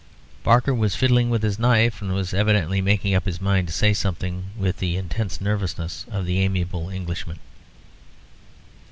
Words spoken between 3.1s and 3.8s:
up his mind to